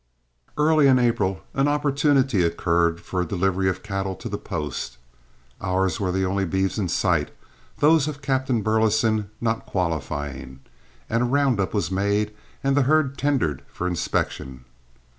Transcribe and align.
Early 0.57 0.87
in 0.87 0.97
April 0.97 1.41
an 1.53 1.67
opportunity 1.67 2.41
occurred 2.43 2.99
for 3.01 3.21
a 3.21 3.27
delivery 3.27 3.69
of 3.69 3.83
cattle 3.83 4.15
to 4.15 4.27
the 4.27 4.39
post. 4.39 4.97
Ours 5.61 5.99
were 5.99 6.11
the 6.11 6.25
only 6.25 6.43
beeves 6.43 6.79
in 6.79 6.89
sight, 6.89 7.29
those 7.77 8.07
of 8.07 8.19
Captain 8.23 8.63
Burleson 8.63 9.29
not 9.39 9.67
qualifying, 9.67 10.61
and 11.07 11.21
a 11.21 11.25
round 11.27 11.59
up 11.59 11.71
was 11.75 11.91
made 11.91 12.33
and 12.63 12.75
the 12.75 12.81
herd 12.89 13.15
tendered 13.15 13.61
for 13.71 13.85
inspection. 13.87 14.65